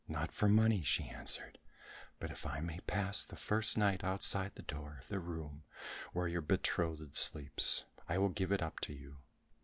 [0.07, 1.59] "Not for money," she answered,
[2.19, 5.61] "but if I may pass the first night outside the door of the room
[6.11, 9.17] where your betrothed sleeps, I will give it up to you."